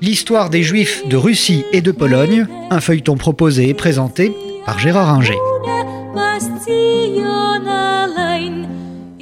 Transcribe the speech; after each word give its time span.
L'histoire 0.00 0.50
des 0.50 0.62
Juifs 0.62 1.06
de 1.06 1.16
Russie 1.16 1.64
et 1.72 1.80
de 1.80 1.92
Pologne, 1.92 2.46
un 2.70 2.80
feuilleton 2.80 3.16
proposé 3.16 3.68
et 3.68 3.74
présenté 3.74 4.32
par 4.64 4.78
Gérard 4.78 5.10
Inger. 5.10 5.38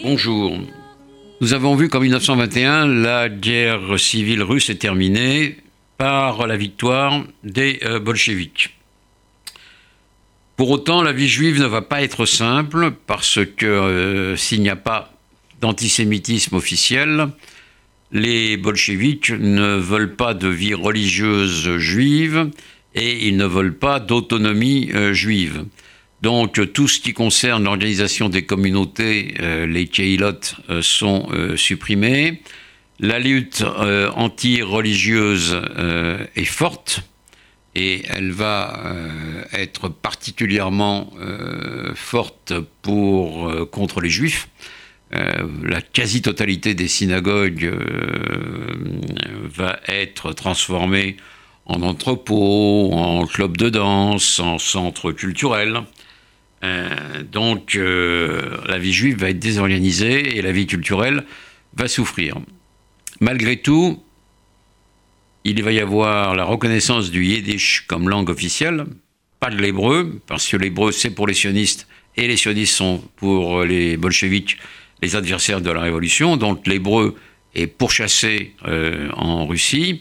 Bonjour. 0.02 0.58
Nous 1.40 1.54
avons 1.54 1.74
vu 1.74 1.88
qu'en 1.88 2.00
1921, 2.00 2.86
la 2.86 3.28
guerre 3.28 3.98
civile 3.98 4.42
russe 4.42 4.70
est 4.70 4.76
terminée 4.76 5.56
par 5.96 6.46
la 6.46 6.56
victoire 6.56 7.22
des 7.44 7.80
euh, 7.84 7.98
bolcheviks. 8.00 8.74
Pour 10.56 10.70
autant, 10.70 11.02
la 11.02 11.12
vie 11.12 11.28
juive 11.28 11.58
ne 11.60 11.66
va 11.66 11.80
pas 11.80 12.02
être 12.02 12.26
simple 12.26 12.90
parce 13.06 13.38
que 13.56 13.66
euh, 13.66 14.36
s'il 14.36 14.60
n'y 14.60 14.68
a 14.68 14.76
pas 14.76 15.12
d'antisémitisme 15.60 16.56
officiel, 16.56 17.28
les 18.12 18.56
bolcheviks 18.56 19.30
ne 19.30 19.76
veulent 19.76 20.16
pas 20.16 20.34
de 20.34 20.48
vie 20.48 20.74
religieuse 20.74 21.76
juive 21.78 22.50
et 22.94 23.28
ils 23.28 23.36
ne 23.36 23.46
veulent 23.46 23.78
pas 23.78 24.00
d'autonomie 24.00 24.90
euh, 24.94 25.12
juive. 25.12 25.64
Donc 26.22 26.72
tout 26.72 26.88
ce 26.88 27.00
qui 27.00 27.14
concerne 27.14 27.64
l'organisation 27.64 28.28
des 28.28 28.44
communautés, 28.44 29.34
euh, 29.40 29.66
les 29.66 29.86
keilot, 29.86 30.56
euh, 30.68 30.82
sont 30.82 31.28
supprimés. 31.56 32.42
La 32.98 33.18
lutte 33.18 33.64
anti-religieuse 34.14 35.58
est 36.36 36.44
forte 36.44 37.02
et 37.74 38.02
elle 38.10 38.30
va 38.30 38.78
être 39.54 39.88
particulièrement 39.88 41.10
forte 41.94 42.52
pour, 42.82 43.70
contre 43.70 44.02
les 44.02 44.10
juifs. 44.10 44.48
Euh, 45.12 45.48
la 45.64 45.82
quasi-totalité 45.82 46.74
des 46.74 46.86
synagogues 46.86 47.64
euh, 47.64 48.72
va 49.52 49.80
être 49.88 50.32
transformée 50.32 51.16
en 51.66 51.82
entrepôts, 51.82 52.90
en 52.92 53.26
clubs 53.26 53.56
de 53.56 53.70
danse, 53.70 54.38
en 54.38 54.58
centres 54.58 55.10
culturels. 55.10 55.80
Euh, 56.62 57.22
donc 57.24 57.74
la 57.74 58.78
vie 58.78 58.92
juive 58.92 59.18
va 59.18 59.30
être 59.30 59.38
désorganisée 59.38 60.36
et 60.36 60.42
la 60.42 60.52
vie 60.52 60.66
culturelle 60.66 61.24
va 61.74 61.88
souffrir. 61.88 62.36
Malgré 63.20 63.56
tout, 63.56 64.02
il 65.44 65.62
va 65.62 65.72
y 65.72 65.80
avoir 65.80 66.34
la 66.36 66.44
reconnaissance 66.44 67.10
du 67.10 67.24
yiddish 67.24 67.84
comme 67.88 68.08
langue 68.08 68.30
officielle, 68.30 68.86
pas 69.40 69.50
de 69.50 69.56
l'hébreu, 69.56 70.20
parce 70.26 70.46
que 70.46 70.56
l'hébreu 70.56 70.92
c'est 70.92 71.10
pour 71.10 71.26
les 71.26 71.34
sionistes 71.34 71.88
et 72.16 72.28
les 72.28 72.36
sionistes 72.36 72.74
sont 72.74 73.02
pour 73.16 73.64
les 73.64 73.96
bolcheviks 73.96 74.58
les 75.02 75.16
adversaires 75.16 75.60
de 75.60 75.70
la 75.70 75.80
révolution. 75.80 76.36
Donc 76.36 76.66
l'hébreu 76.66 77.16
est 77.54 77.66
pourchassé 77.66 78.54
euh, 78.66 79.08
en 79.14 79.46
Russie. 79.46 80.00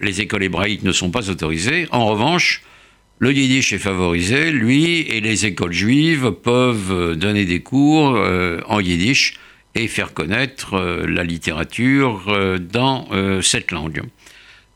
Les 0.00 0.20
écoles 0.20 0.44
hébraïques 0.44 0.82
ne 0.82 0.92
sont 0.92 1.10
pas 1.10 1.30
autorisées. 1.30 1.86
En 1.90 2.06
revanche, 2.06 2.62
le 3.18 3.32
yiddish 3.32 3.72
est 3.72 3.78
favorisé, 3.78 4.50
lui, 4.50 5.00
et 5.00 5.20
les 5.20 5.46
écoles 5.46 5.72
juives 5.72 6.32
peuvent 6.32 7.16
donner 7.16 7.44
des 7.44 7.60
cours 7.60 8.16
euh, 8.16 8.60
en 8.66 8.80
yiddish 8.80 9.34
et 9.74 9.86
faire 9.86 10.12
connaître 10.12 10.74
euh, 10.74 11.06
la 11.06 11.22
littérature 11.22 12.36
dans 12.60 13.08
cette 13.42 13.70
langue. 13.70 14.02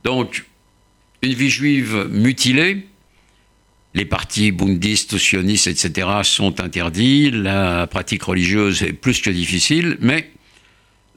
Donc, 0.05 0.45
une 1.23 1.33
vie 1.33 1.51
juive 1.51 2.09
mutilée, 2.11 2.87
les 3.97 4.05
partis 4.05 4.53
bundistes, 4.53 5.17
sionistes, 5.17 5.67
etc. 5.67 6.09
sont 6.23 6.61
interdits, 6.61 7.31
la 7.31 7.87
pratique 7.87 8.23
religieuse 8.25 8.83
est 8.83 8.93
plus 8.93 9.23
que 9.23 9.31
difficile, 9.31 9.97
mais 10.01 10.31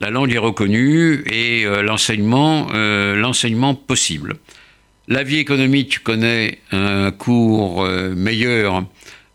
la 0.00 0.08
langue 0.08 0.32
est 0.32 0.38
reconnue 0.38 1.22
et 1.30 1.66
euh, 1.66 1.82
euh, 1.82 3.16
l'enseignement, 3.16 3.74
possible. 3.74 4.36
La 5.08 5.22
vie 5.22 5.36
économique 5.36 6.02
connaît 6.02 6.58
un 6.72 7.10
cours 7.10 7.84
euh, 7.84 8.14
meilleur 8.14 8.84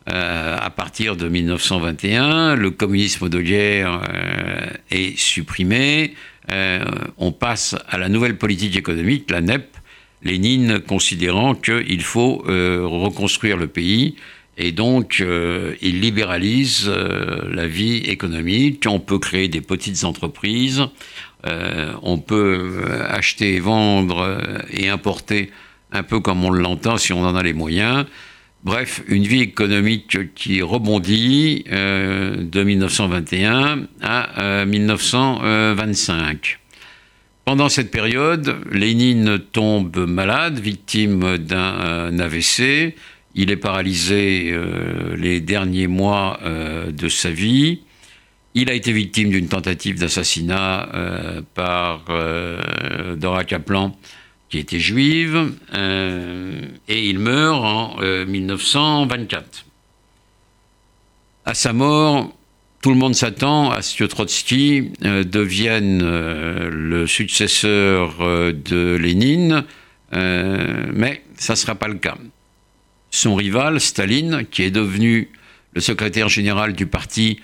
à 0.07 0.69
partir 0.69 1.15
de 1.15 1.27
1921. 1.27 2.55
Le 2.55 2.69
communisme 2.69 3.27
de 3.27 3.41
guerre 3.41 4.01
est 4.91 5.17
supprimé. 5.17 6.13
on 7.17 7.31
passe 7.31 7.75
à 7.89 7.97
la 7.97 8.07
nouvelle 8.07 8.37
politique 8.37 8.75
économique, 8.75 9.31
la 9.31 9.41
NEP, 9.41 9.75
Lénine 10.23 10.79
considérant 10.79 11.53
qu'il 11.55 12.01
faut 12.01 12.43
euh, 12.47 12.81
reconstruire 12.85 13.57
le 13.57 13.67
pays 13.67 14.15
et 14.57 14.71
donc 14.71 15.19
euh, 15.19 15.75
il 15.81 15.99
libéralise 15.99 16.85
euh, 16.87 17.41
la 17.53 17.67
vie 17.67 17.97
économique. 17.97 18.85
On 18.87 18.99
peut 18.99 19.19
créer 19.19 19.47
des 19.49 19.61
petites 19.61 20.03
entreprises, 20.03 20.83
on 22.01 22.17
peut 22.17 22.85
acheter, 23.07 23.53
et 23.53 23.59
vendre 23.59 24.39
et 24.71 24.89
importer 24.89 25.51
un 25.91 26.01
peu 26.01 26.19
comme 26.19 26.43
on 26.43 26.49
l'entend 26.49 26.97
si 26.97 27.13
on 27.13 27.23
en 27.23 27.35
a 27.35 27.43
les 27.43 27.53
moyens. 27.53 28.05
Bref, 28.63 29.03
une 29.07 29.27
vie 29.27 29.41
économique 29.41 30.33
qui 30.33 30.63
rebondit 30.63 31.65
de 31.69 32.63
1921 32.63 33.87
à 34.01 34.65
1925. 34.65 36.57
Pendant 37.45 37.69
cette 37.69 37.91
période, 37.91 38.57
Lénine 38.71 39.37
tombe 39.37 39.97
malade, 40.07 40.57
victime 40.57 41.37
d'un 41.37 42.17
AVC. 42.17 42.95
Il 43.35 43.51
est 43.51 43.57
paralysé 43.57 44.49
euh, 44.49 45.15
les 45.15 45.41
derniers 45.41 45.85
mois 45.85 46.39
euh, 46.41 46.91
de 46.91 47.07
sa 47.07 47.29
vie. 47.29 47.81
Il 48.55 48.71
a 48.71 48.73
été 48.73 48.91
victime 48.91 49.29
d'une 49.29 49.47
tentative 49.47 49.99
d'assassinat 49.99 50.89
euh, 50.95 51.41
par 51.53 52.05
Dora 53.15 53.43
Kaplan, 53.43 53.95
qui 54.49 54.57
était 54.57 54.79
juive, 54.79 55.51
et 56.87 57.09
il 57.09 57.19
meurt 57.19 57.63
en 57.63 57.97
1924. 58.25 59.65
À 61.45 61.53
sa 61.53 61.73
mort, 61.73 62.33
tout 62.85 62.91
le 62.91 62.97
monde 62.97 63.15
s'attend 63.15 63.71
à 63.71 63.81
ce 63.81 63.97
que 63.97 64.03
Trotsky 64.03 64.91
euh, 65.05 65.23
devienne 65.23 66.03
euh, 66.03 66.69
le 66.71 67.07
successeur 67.07 68.17
euh, 68.21 68.53
de 68.53 68.95
Lénine, 68.95 69.63
mais 70.11 71.23
ça 71.35 71.53
ne 71.53 71.57
sera 71.57 71.73
pas 71.73 71.87
le 71.87 71.95
cas. 71.95 72.15
Son 73.09 73.33
rival, 73.33 73.81
Staline, 73.81 74.45
qui 74.51 74.61
est 74.61 74.69
devenu 74.69 75.29
le 75.73 75.81
secrétaire 75.81 76.29
général 76.29 76.73
du 76.73 76.85
parti 76.85 77.39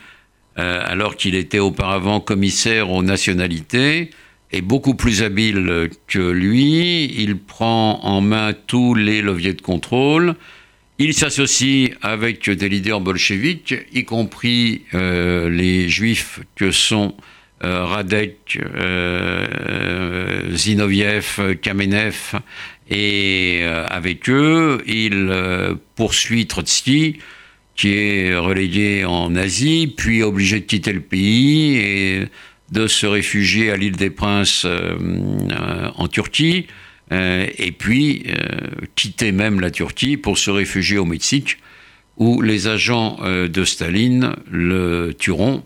alors 0.55 1.15
qu'il 1.15 1.33
était 1.33 1.59
auparavant 1.59 2.19
commissaire 2.19 2.91
aux 2.91 3.01
nationalités, 3.01 4.11
est 4.51 4.61
beaucoup 4.61 4.93
plus 4.93 5.23
habile 5.23 5.89
que 6.07 6.19
lui. 6.19 7.05
Il 7.19 7.37
prend 7.39 7.99
en 8.03 8.21
main 8.21 8.53
tous 8.67 8.93
les 8.93 9.23
leviers 9.23 9.53
de 9.53 9.61
contrôle. 9.61 10.35
Il 11.03 11.15
s'associe 11.15 11.89
avec 12.03 12.47
des 12.47 12.69
leaders 12.69 13.01
bolcheviques, 13.01 13.73
y 13.91 14.03
compris 14.05 14.83
euh, 14.93 15.49
les 15.49 15.89
juifs 15.89 16.41
que 16.55 16.69
sont 16.69 17.15
euh, 17.63 17.85
Radek, 17.85 18.59
euh, 18.63 20.55
Zinoviev, 20.55 21.57
Kamenev, 21.59 22.33
et 22.91 23.63
avec 23.87 24.29
eux, 24.29 24.83
il 24.85 25.33
poursuit 25.95 26.45
Trotsky, 26.45 27.17
qui 27.75 27.93
est 27.93 28.35
relégué 28.35 29.03
en 29.03 29.35
Asie, 29.35 29.91
puis 29.97 30.21
obligé 30.21 30.59
de 30.59 30.65
quitter 30.65 30.93
le 30.93 31.01
pays 31.01 31.77
et 31.77 32.27
de 32.71 32.85
se 32.85 33.07
réfugier 33.07 33.71
à 33.71 33.77
l'île 33.77 33.95
des 33.95 34.11
Princes 34.11 34.67
en 34.67 36.07
Turquie. 36.09 36.67
Euh, 37.11 37.47
et 37.57 37.71
puis 37.71 38.23
euh, 38.27 38.35
quitter 38.95 39.31
même 39.31 39.59
la 39.59 39.71
Turquie 39.71 40.17
pour 40.17 40.37
se 40.37 40.49
réfugier 40.49 40.97
au 40.97 41.05
Mexique, 41.05 41.57
où 42.17 42.41
les 42.41 42.67
agents 42.67 43.17
euh, 43.21 43.47
de 43.47 43.65
Staline 43.65 44.35
le 44.49 45.13
tueront 45.17 45.63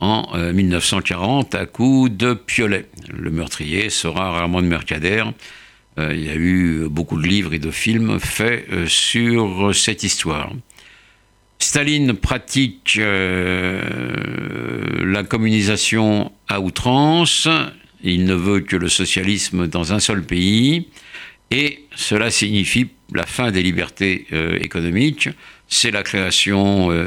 en 0.00 0.28
1940 0.52 1.56
à 1.56 1.66
coups 1.66 2.12
de 2.12 2.32
piolet. 2.32 2.86
Le 3.12 3.32
meurtrier 3.32 3.90
sera 3.90 4.46
de 4.46 4.60
Mercader. 4.60 5.24
il 5.98 6.24
y 6.24 6.30
a 6.30 6.36
eu 6.36 6.86
beaucoup 6.88 7.20
de 7.20 7.26
livres 7.26 7.52
et 7.52 7.58
de 7.58 7.72
films 7.72 8.20
faits 8.20 8.86
sur 8.86 9.74
cette 9.74 10.04
histoire. 10.04 10.52
Staline 11.58 12.12
pratique 12.12 12.96
la 15.02 15.24
communisation 15.24 16.30
à 16.46 16.60
outrance, 16.60 17.48
il 18.02 18.24
ne 18.24 18.34
veut 18.34 18.60
que 18.60 18.76
le 18.76 18.88
socialisme 18.88 19.66
dans 19.66 19.92
un 19.92 19.98
seul 19.98 20.22
pays. 20.22 20.88
Et 21.50 21.84
cela 21.94 22.30
signifie 22.30 22.88
la 23.12 23.26
fin 23.26 23.50
des 23.50 23.62
libertés 23.62 24.26
euh, 24.32 24.58
économiques. 24.60 25.28
C'est 25.66 25.90
la 25.90 26.02
création 26.02 26.90
euh, 26.90 27.06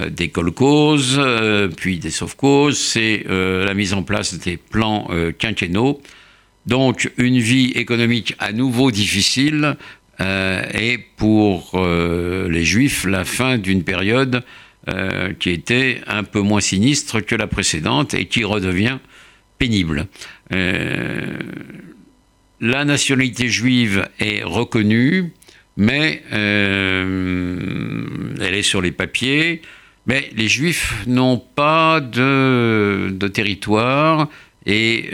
euh, 0.00 0.08
des 0.08 0.28
colcauses, 0.28 1.20
puis 1.76 1.98
des 1.98 2.10
sauf-causes. 2.10 2.78
C'est 2.78 3.24
la 3.28 3.74
mise 3.74 3.94
en 3.94 4.02
place 4.02 4.34
des 4.34 4.56
plans 4.56 5.08
quinquennaux. 5.38 6.00
Donc 6.66 7.10
une 7.18 7.38
vie 7.38 7.72
économique 7.72 8.34
à 8.38 8.52
nouveau 8.52 8.90
difficile 8.90 9.76
et 10.20 10.98
pour 11.16 11.72
les 11.76 12.64
juifs 12.64 13.04
la 13.04 13.24
fin 13.24 13.58
d'une 13.58 13.82
période 13.82 14.44
qui 15.40 15.50
était 15.50 16.00
un 16.06 16.22
peu 16.22 16.40
moins 16.40 16.60
sinistre 16.60 17.20
que 17.20 17.34
la 17.34 17.48
précédente 17.48 18.14
et 18.14 18.26
qui 18.26 18.44
redevient 18.44 18.98
pénible. 19.62 20.08
la 22.60 22.84
nationalité 22.84 23.48
juive 23.48 24.08
est 24.18 24.42
reconnue, 24.42 25.32
mais 25.76 26.20
elle 26.32 28.40
est 28.40 28.62
sur 28.62 28.82
les 28.82 28.90
papiers. 28.90 29.62
Mais 30.06 30.30
les 30.34 30.48
Juifs 30.48 31.06
n'ont 31.06 31.38
pas 31.38 32.00
de, 32.00 33.28
territoire 33.32 34.28
et 34.66 35.10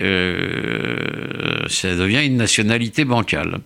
ça 1.68 1.94
devient 1.94 2.24
une 2.24 2.38
nationalité 2.38 3.04
bancale. 3.04 3.60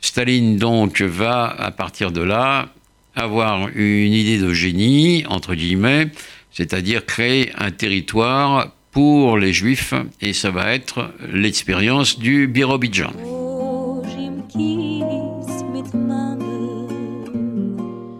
Staline 0.00 0.56
donc 0.56 1.00
va 1.00 1.46
à 1.46 1.72
partir 1.72 2.12
de 2.12 2.22
là 2.22 2.68
avoir 3.16 3.70
une 3.74 4.12
idée 4.12 4.38
de 4.38 4.52
génie, 4.52 5.24
entre 5.26 5.56
guillemets, 5.56 6.12
c'est-à-dire 6.52 7.04
créer 7.04 7.50
un 7.58 7.72
territoire 7.72 8.75
pour 8.96 9.36
les 9.36 9.52
juifs, 9.52 9.92
et 10.22 10.32
ça 10.32 10.50
va 10.50 10.72
être 10.72 11.10
l'expérience 11.30 12.18
du 12.18 12.46
Birobidjan. 12.46 13.12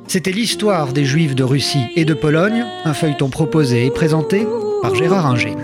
C'était 0.06 0.32
l'histoire 0.32 0.92
des 0.92 1.06
juifs 1.06 1.34
de 1.34 1.44
Russie 1.44 1.86
et 1.96 2.04
de 2.04 2.12
Pologne, 2.12 2.66
un 2.84 2.92
feuilleton 2.92 3.30
proposé 3.30 3.86
et 3.86 3.90
présenté 3.90 4.46
par 4.82 4.94
Gérard 4.94 5.24
Inger. 5.24 5.54